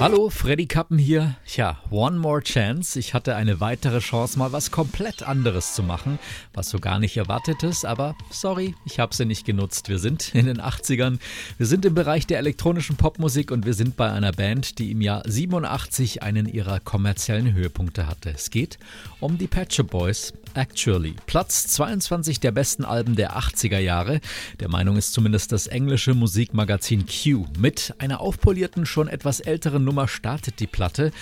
[0.00, 1.34] Hallo, Freddy Kappen hier.
[1.44, 3.00] Tja, One More Chance.
[3.00, 6.20] Ich hatte eine weitere Chance, mal was komplett anderes zu machen,
[6.54, 9.88] was du gar nicht erwartetest, aber sorry, ich habe sie nicht genutzt.
[9.88, 11.18] Wir sind in den 80ern,
[11.56, 15.00] wir sind im Bereich der elektronischen Popmusik und wir sind bei einer Band, die im
[15.00, 18.30] Jahr 87 einen ihrer kommerziellen Höhepunkte hatte.
[18.30, 18.78] Es geht
[19.18, 21.16] um die Patcher Boys, Actually.
[21.26, 24.20] Platz 22 der besten Alben der 80er Jahre.
[24.60, 27.46] Der Meinung ist zumindest das englische Musikmagazin Q.
[27.58, 31.12] Mit einer aufpolierten, schon etwas älteren Nummer startet die Platte.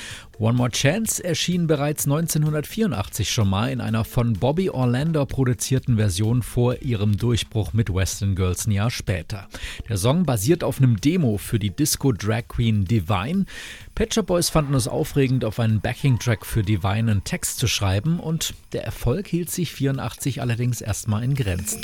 [0.40, 6.42] One More Chance erschien bereits 1984 schon mal in einer von Bobby Orlando produzierten Version
[6.42, 9.46] vor ihrem Durchbruch mit Western Girls ein Jahr später.
[9.88, 13.44] Der Song basiert auf einem Demo für die Disco Drag Queen Divine.
[13.94, 18.54] Patcher Boys fanden es aufregend, auf einen Backing-Track für Divine einen Text zu schreiben und
[18.72, 21.82] der Erfolg hielt sich 84 allerdings erstmal in Grenzen.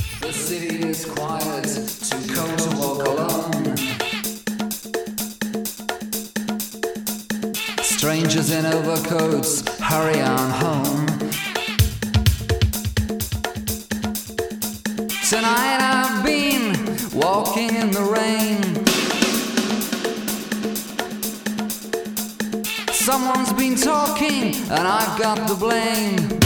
[8.02, 11.06] Strangers in overcoats, hurry on home.
[15.30, 16.74] Tonight I've been
[17.14, 18.84] walking in the rain.
[22.92, 26.41] Someone's been talking, and I've got the blame.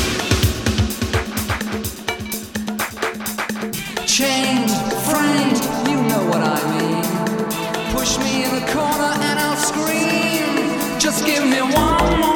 [11.07, 12.36] Just give me one more,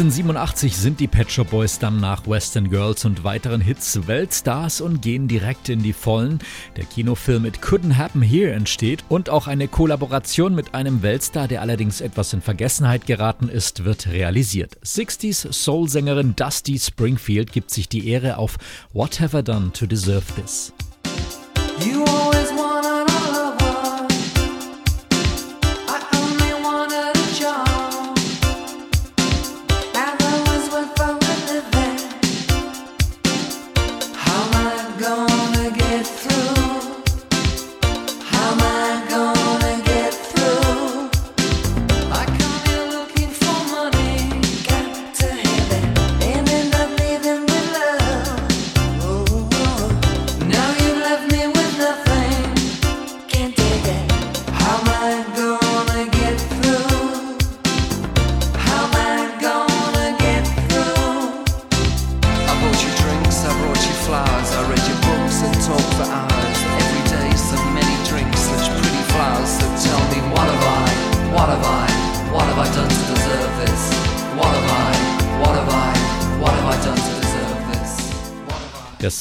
[0.00, 5.02] ...1987 sind die Pet Shop Boys dann nach Western Girls und weiteren Hits Weltstars und
[5.02, 6.38] gehen direkt in die Vollen.
[6.78, 11.60] Der Kinofilm It Couldn't Happen Here entsteht und auch eine Kollaboration mit einem Weltstar, der
[11.60, 14.78] allerdings etwas in Vergessenheit geraten ist, wird realisiert.
[14.82, 18.56] 60s Soul-Sängerin Dusty Springfield gibt sich die Ehre auf
[18.94, 20.72] What Have I Done to Deserve This?
[21.84, 22.59] You always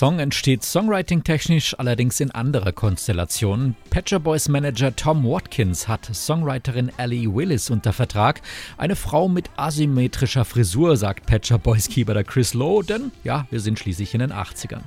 [0.02, 3.78] Der Entsteht songwriting-technisch allerdings in anderer Konstellation.
[3.90, 8.42] Patcher Boys Manager Tom Watkins hat Songwriterin Ellie Willis unter Vertrag.
[8.78, 13.80] Eine Frau mit asymmetrischer Frisur, sagt Patcher Boys Keyboarder Chris Lowe, denn ja, wir sind
[13.80, 14.82] schließlich in den 80ern.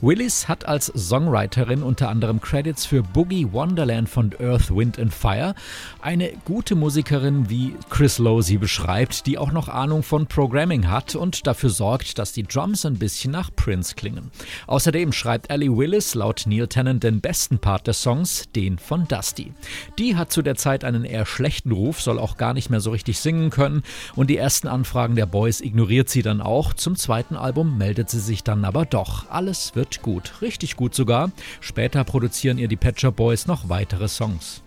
[0.00, 5.54] Willis hat als Songwriterin unter anderem Credits für Boogie Wonderland von Earth, Wind and Fire.
[6.00, 11.14] Eine gute Musikerin, wie Chris Lowe sie beschreibt, die auch noch Ahnung von Programming hat
[11.14, 14.30] und dafür sorgt, dass die Drums ein bisschen nach Prince klingen.
[14.78, 19.52] Außerdem schreibt Ellie Willis laut Neil Tennant den besten Part des Songs, den von Dusty.
[19.98, 22.92] Die hat zu der Zeit einen eher schlechten Ruf, soll auch gar nicht mehr so
[22.92, 23.82] richtig singen können
[24.14, 26.74] und die ersten Anfragen der Boys ignoriert sie dann auch.
[26.74, 29.28] Zum zweiten Album meldet sie sich dann aber doch.
[29.30, 31.32] Alles wird gut, richtig gut sogar.
[31.60, 34.62] Später produzieren ihr die Patcher Boys noch weitere Songs.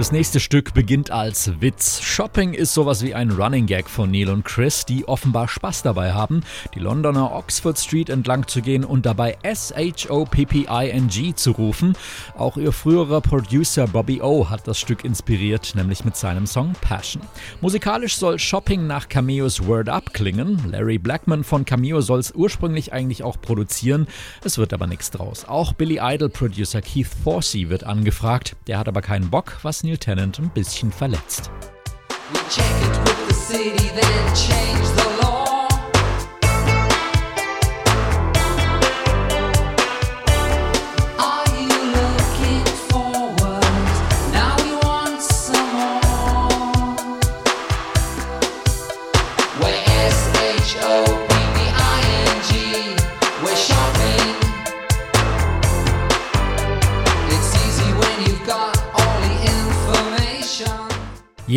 [0.00, 2.00] Das nächste Stück beginnt als Witz.
[2.00, 6.14] Shopping ist sowas wie ein Running Gag von Neil und Chris, die offenbar Spaß dabei
[6.14, 6.40] haben,
[6.74, 11.92] die Londoner Oxford Street entlang zu gehen und dabei S-H-O-P-P-I-N-G zu rufen.
[12.34, 17.22] Auch ihr früherer Producer Bobby O hat das Stück inspiriert, nämlich mit seinem Song Passion.
[17.60, 20.62] Musikalisch soll Shopping nach Cameos Word Up klingen.
[20.70, 24.06] Larry Blackman von Cameo soll es ursprünglich eigentlich auch produzieren.
[24.42, 25.44] Es wird aber nichts draus.
[25.44, 28.56] Auch Billy Idol Producer Keith Forsey wird angefragt.
[28.66, 31.50] Der hat aber keinen Bock, was Neil Tennant ein bisschen verletzt.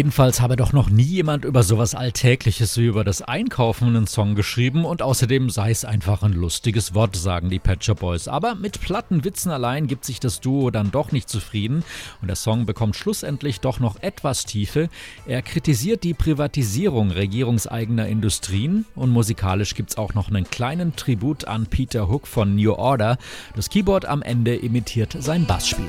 [0.04, 4.36] Jedenfalls habe doch noch nie jemand über sowas Alltägliches wie über das Einkaufen einen Song
[4.36, 8.28] geschrieben und außerdem sei es einfach ein lustiges Wort, sagen die Patcher Boys.
[8.28, 11.86] Aber mit platten Witzen allein gibt sich das Duo dann doch nicht zufrieden
[12.22, 14.90] und der Song bekommt schlussendlich doch noch etwas Tiefe.
[15.26, 21.46] Er kritisiert die Privatisierung regierungseigener Industrien und musikalisch gibt es auch noch einen kleinen Tribut
[21.46, 23.18] an Peter Hook von New Order.
[23.56, 25.88] Das Keyboard am Ende imitiert sein Bassspiel.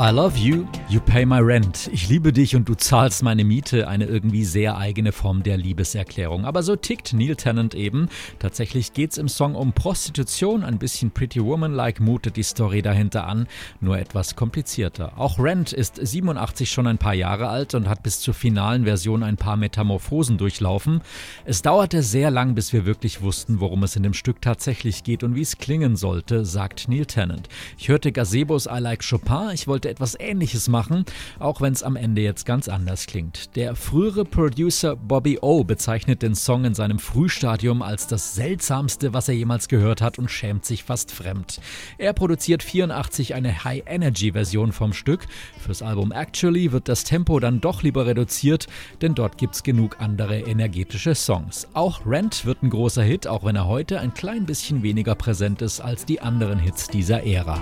[0.00, 1.88] I love you You pay my rent.
[1.92, 3.86] Ich liebe dich und du zahlst meine Miete.
[3.86, 6.44] Eine irgendwie sehr eigene Form der Liebeserklärung.
[6.44, 8.08] Aber so tickt Neil Tennant eben.
[8.40, 10.64] Tatsächlich geht's im Song um Prostitution.
[10.64, 13.46] Ein bisschen Pretty Woman-like mutet die Story dahinter an.
[13.80, 15.16] Nur etwas komplizierter.
[15.16, 19.22] Auch Rent ist 87 schon ein paar Jahre alt und hat bis zur finalen Version
[19.22, 21.02] ein paar Metamorphosen durchlaufen.
[21.44, 25.22] Es dauerte sehr lang, bis wir wirklich wussten, worum es in dem Stück tatsächlich geht
[25.22, 27.48] und wie es klingen sollte, sagt Neil Tennant.
[27.78, 29.50] Ich hörte Gazebos I Like Chopin.
[29.54, 31.04] Ich wollte etwas Ähnliches machen machen,
[31.38, 33.54] auch wenn es am Ende jetzt ganz anders klingt.
[33.54, 39.28] Der frühere Producer Bobby O bezeichnet den Song in seinem Frühstadium als das seltsamste, was
[39.28, 41.60] er jemals gehört hat und schämt sich fast fremd.
[41.98, 45.26] Er produziert 84 eine High-Energy-Version vom Stück.
[45.58, 48.66] Fürs Album Actually wird das Tempo dann doch lieber reduziert,
[49.02, 51.68] denn dort gibt es genug andere energetische Songs.
[51.74, 55.60] Auch Rent wird ein großer Hit, auch wenn er heute ein klein bisschen weniger präsent
[55.60, 57.60] ist als die anderen Hits dieser Ära.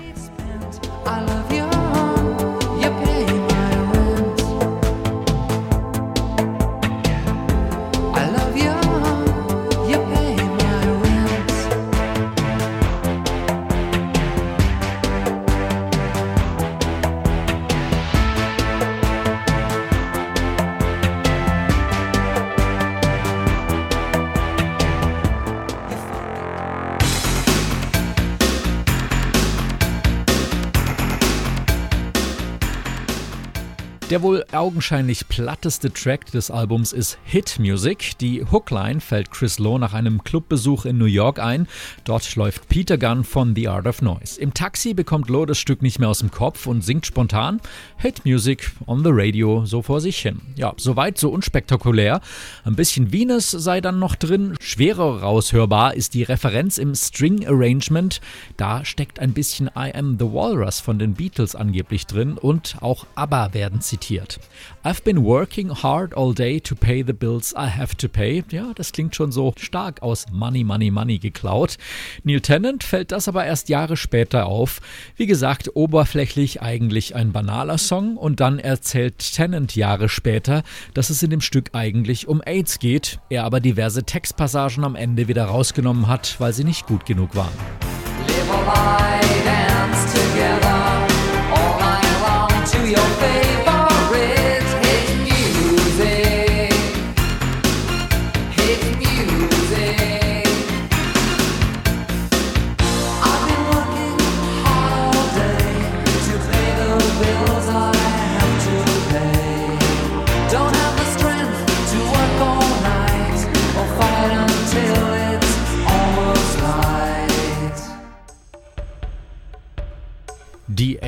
[1.09, 1.78] I love you.
[34.09, 38.17] Der wohl augenscheinlich platteste Track des Albums ist Hit Music.
[38.17, 41.67] Die Hookline fällt Chris Lowe nach einem Clubbesuch in New York ein.
[42.05, 44.41] Dort läuft Peter Gunn von The Art of Noise.
[44.41, 47.61] Im Taxi bekommt Lowe das Stück nicht mehr aus dem Kopf und singt spontan
[47.97, 50.41] Hit Music on the Radio so vor sich hin.
[50.55, 52.19] Ja, soweit so unspektakulär.
[52.63, 54.55] Ein bisschen Venus sei dann noch drin.
[54.59, 58.21] Schwerer raushörbar ist die Referenz im String Arrangement.
[58.57, 63.05] Da steckt ein bisschen I Am the Walrus von den Beatles angeblich drin und auch
[63.13, 64.39] ABBA werden zitiert zitiert.
[64.83, 68.43] I've been working hard all day to pay the bills I have to pay.
[68.49, 71.77] Ja, das klingt schon so stark aus Money, Money, Money geklaut.
[72.23, 74.79] Neil Tennant fällt das aber erst Jahre später auf.
[75.17, 80.63] Wie gesagt, oberflächlich eigentlich ein banaler Song und dann erzählt Tennant Jahre später,
[80.93, 85.27] dass es in dem Stück eigentlich um AIDS geht, er aber diverse Textpassagen am Ende
[85.27, 87.51] wieder rausgenommen hat, weil sie nicht gut genug waren.
[88.69, 89.68] Live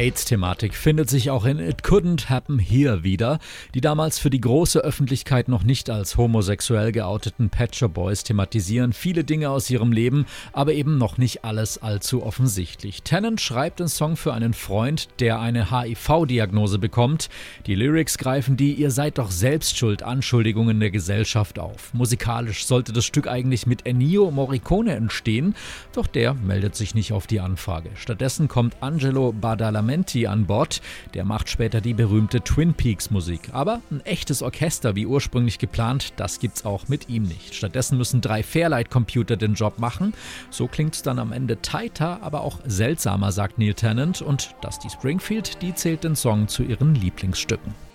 [0.01, 3.37] AIDS-Thematik findet sich auch in It Couldn't Happen Here wieder.
[3.75, 9.23] Die damals für die große Öffentlichkeit noch nicht als homosexuell geouteten Patcher Boys thematisieren viele
[9.23, 13.03] Dinge aus ihrem Leben, aber eben noch nicht alles allzu offensichtlich.
[13.03, 17.29] Tennant schreibt den Song für einen Freund, der eine HIV-Diagnose bekommt.
[17.67, 21.93] Die Lyrics greifen die Ihr seid doch selbst schuld Anschuldigungen der Gesellschaft auf.
[21.93, 25.53] Musikalisch sollte das Stück eigentlich mit Ennio Morricone entstehen,
[25.93, 27.91] doch der meldet sich nicht auf die Anfrage.
[27.93, 30.81] Stattdessen kommt Angelo Badalamenti an Bord.
[31.13, 33.49] Der macht später die berühmte Twin Peaks Musik.
[33.51, 37.55] Aber ein echtes Orchester, wie ursprünglich geplant, das gibt's auch mit ihm nicht.
[37.55, 40.13] Stattdessen müssen drei Fairlight-Computer den Job machen.
[40.49, 44.21] So klingt's dann am Ende tighter, aber auch seltsamer, sagt Neil Tennant.
[44.21, 47.90] Und Dusty Springfield, die zählt den Song zu ihren Lieblingsstücken.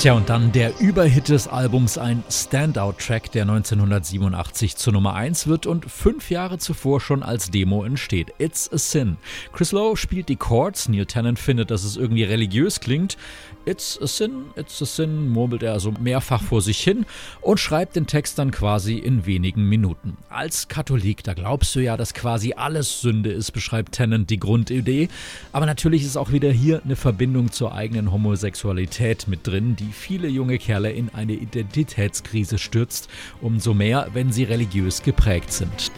[0.00, 5.66] Tja, und dann der Überhit des Albums, ein Standout-Track, der 1987 zur Nummer 1 wird
[5.66, 8.32] und fünf Jahre zuvor schon als Demo entsteht.
[8.38, 9.18] It's a Sin.
[9.52, 13.18] Chris Lowe spielt die Chords, Neil Tennant findet, dass es irgendwie religiös klingt.
[13.66, 17.04] It's a Sin, It's a Sin, murmelt er also mehrfach vor sich hin
[17.40, 20.16] und schreibt den Text dann quasi in wenigen Minuten.
[20.30, 25.08] Als Katholik, da glaubst du ja, dass quasi alles Sünde ist, beschreibt Tennant die Grundidee.
[25.52, 30.28] Aber natürlich ist auch wieder hier eine Verbindung zur eigenen Homosexualität mit drin, die viele
[30.28, 33.08] junge Kerle in eine Identitätskrise stürzt,
[33.40, 35.90] umso mehr, wenn sie religiös geprägt sind.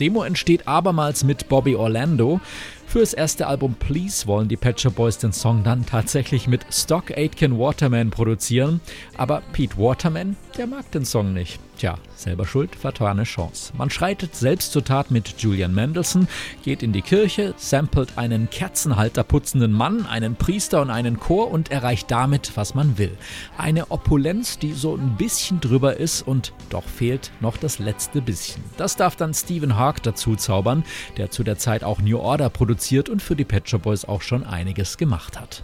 [0.00, 2.40] Demo entsteht abermals mit Bobby Orlando.
[2.86, 7.56] Fürs erste Album Please wollen die Patcher Boys den Song dann tatsächlich mit Stock Aitken
[7.58, 8.80] Waterman produzieren,
[9.16, 11.60] aber Pete Waterman, der mag den Song nicht.
[11.78, 13.72] Tja, selber schuld, vertane Chance.
[13.76, 16.28] Man schreitet selbst zur Tat mit Julian Mendelssohn,
[16.62, 21.70] geht in die Kirche, samplet einen Kerzenhalter putzenden Mann, einen Priester und einen Chor und
[21.70, 23.16] erreicht damit, was man will.
[23.56, 28.62] Eine Opulenz, die so ein bisschen drüber ist und doch fehlt noch das letzte bisschen.
[28.76, 30.84] Das darf dann Stephen Hawk dazu zaubern,
[31.16, 34.22] der zu der Zeit auch New Order produziert und für die Pet Shop Boys auch
[34.22, 35.62] schon einiges gemacht hat.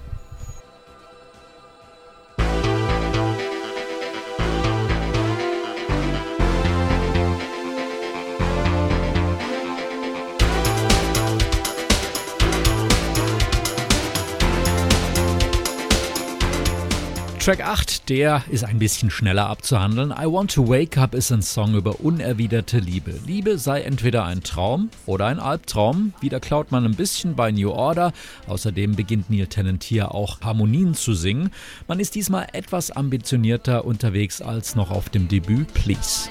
[17.46, 20.10] Track 8, der ist ein bisschen schneller abzuhandeln.
[20.10, 23.14] I Want to Wake Up ist ein Song über unerwiderte Liebe.
[23.24, 26.12] Liebe sei entweder ein Traum oder ein Albtraum.
[26.20, 28.12] Wieder klaut man ein bisschen bei New Order.
[28.48, 31.52] Außerdem beginnt Neil Tennant hier auch Harmonien zu singen.
[31.86, 36.28] Man ist diesmal etwas ambitionierter unterwegs als noch auf dem Debüt Please.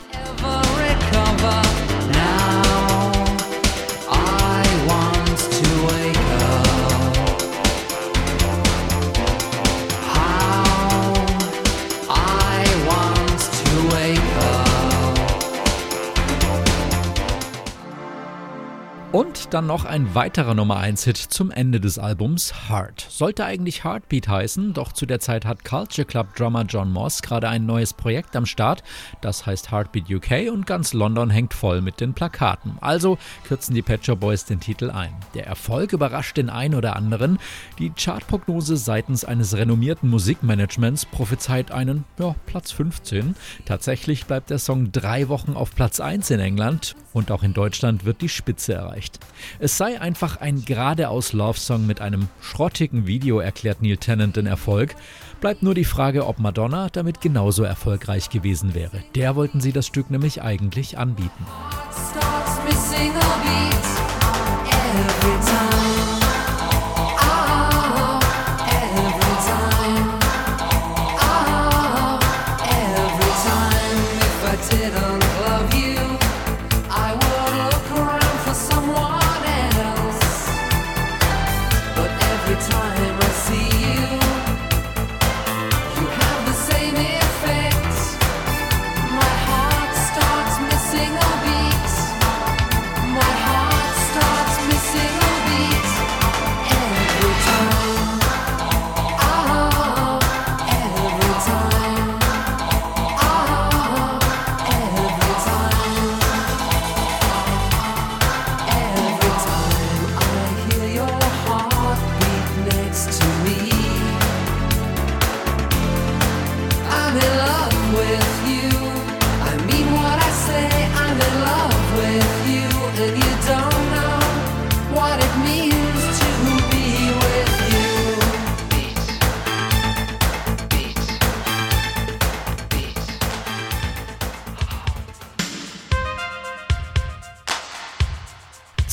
[19.15, 23.07] Und dann noch ein weiterer Nummer 1 Hit zum Ende des Albums, Heart.
[23.09, 27.47] Sollte eigentlich Heartbeat heißen, doch zu der Zeit hat Culture Club Drummer John Moss gerade
[27.47, 28.83] ein neues Projekt am Start,
[29.21, 32.77] das heißt Heartbeat UK und ganz London hängt voll mit den Plakaten.
[32.81, 33.17] Also
[33.47, 35.15] kürzen die Patcher Boys den Titel ein.
[35.33, 37.39] Der Erfolg überrascht den einen oder anderen.
[37.79, 43.37] Die Chartprognose seitens eines renommierten Musikmanagements prophezeit einen ja, Platz 15.
[43.63, 48.03] Tatsächlich bleibt der Song drei Wochen auf Platz 1 in England und auch in Deutschland
[48.03, 49.19] wird die Spitze erreicht.
[49.59, 54.95] Es sei einfach ein geradeaus Love-Song mit einem schrottigen Video, erklärt Neil Tennant den Erfolg.
[55.39, 59.01] Bleibt nur die Frage, ob Madonna damit genauso erfolgreich gewesen wäre.
[59.15, 61.45] Der wollten sie das Stück nämlich eigentlich anbieten.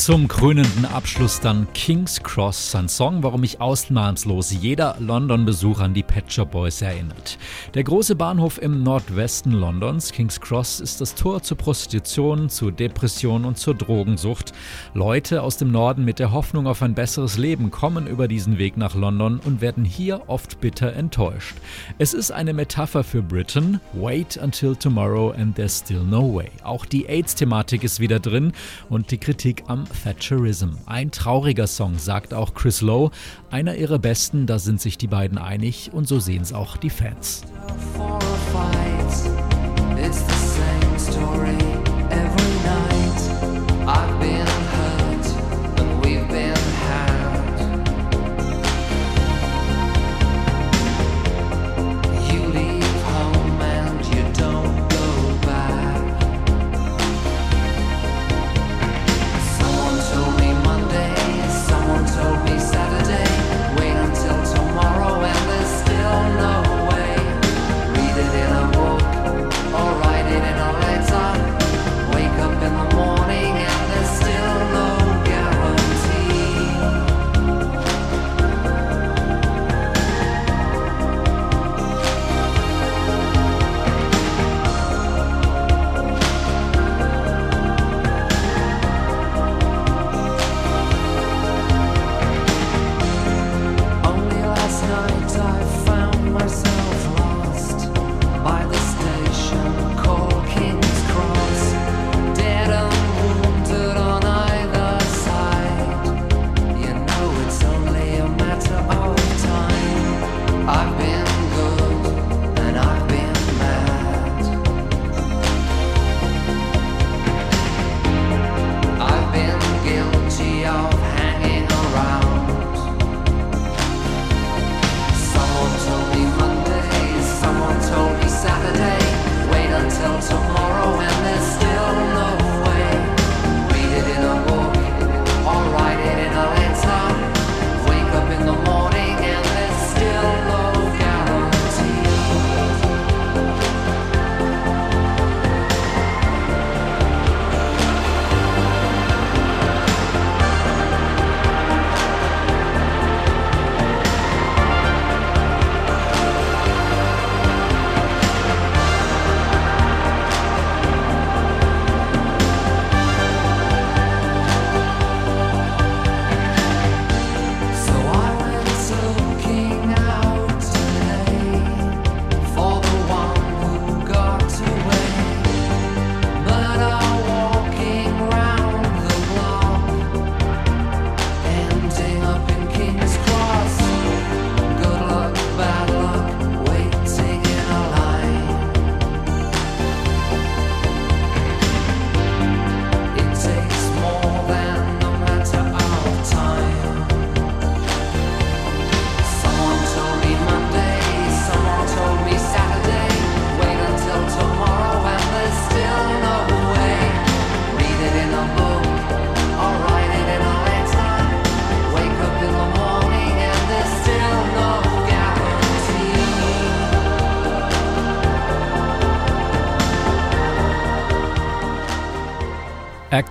[0.03, 6.03] Zum krönenden Abschluss dann King's Cross, ein Song, warum mich ausnahmslos jeder London-Besuch an die
[6.03, 7.39] Pet Shop Boys erinnert.
[7.75, 13.45] Der große Bahnhof im Nordwesten Londons, King's Cross, ist das Tor zur Prostitution, zur Depression
[13.45, 14.51] und zur Drogensucht.
[14.93, 18.77] Leute aus dem Norden mit der Hoffnung auf ein besseres Leben kommen über diesen Weg
[18.77, 21.55] nach London und werden hier oft bitter enttäuscht.
[21.99, 23.79] Es ist eine Metapher für Britain.
[23.93, 26.51] Wait until tomorrow and there's still no way.
[26.65, 28.51] Auch die AIDS-Thematik ist wieder drin
[28.91, 30.71] und die Kritik am Thatcherism.
[30.87, 33.11] Ein trauriger Song, sagt auch Chris Lowe.
[33.51, 36.91] Einer ihrer besten, da sind sich die beiden einig und so sehen es auch die
[36.91, 37.43] Fans.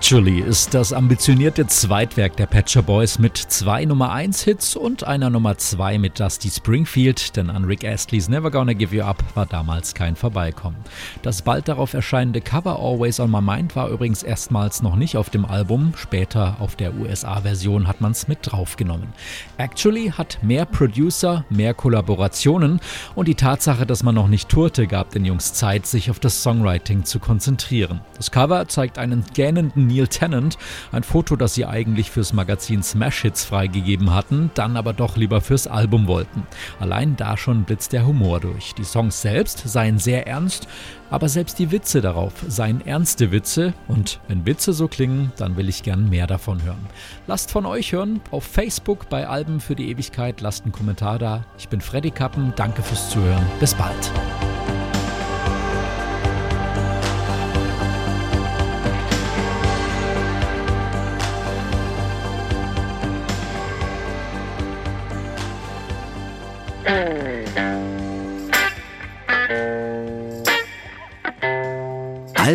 [0.02, 5.30] Actually ist das ambitionierte Zweitwerk der Patcher Boys mit zwei Nummer 1 Hits und einer
[5.30, 9.46] Nummer 2 mit Dusty Springfield, denn an Rick Astley's Never Gonna Give You Up war
[9.46, 10.76] damals kein Vorbeikommen.
[11.22, 15.30] Das bald darauf erscheinende Cover Always on My Mind war übrigens erstmals noch nicht auf
[15.30, 19.06] dem Album, später auf der USA-Version hat man es mit draufgenommen.
[19.56, 22.80] Actually hat mehr Producer, mehr Kollaborationen
[23.14, 26.42] und die Tatsache, dass man noch nicht tourte, gab den Jungs Zeit, sich auf das
[26.42, 28.00] Songwriting zu konzentrieren.
[28.16, 30.58] Das Cover zeigt einen gähnenden Produzenten Neil Tennant
[30.90, 35.40] ein Foto, das sie eigentlich fürs Magazin Smash Hits freigegeben hatten, dann aber doch lieber
[35.40, 36.44] fürs Album wollten.
[36.80, 38.74] Allein da schon blitzt der Humor durch.
[38.74, 40.66] Die Songs selbst seien sehr ernst,
[41.10, 45.68] aber selbst die Witze darauf seien ernste Witze und wenn Witze so klingen, dann will
[45.68, 46.86] ich gern mehr davon hören.
[47.26, 51.44] Lasst von euch hören auf Facebook bei Alben für die Ewigkeit, lasst einen Kommentar da.
[51.58, 54.10] Ich bin Freddy Kappen, danke fürs Zuhören, bis bald.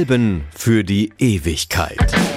[0.08, 2.37] Alben für die Ewigkeit.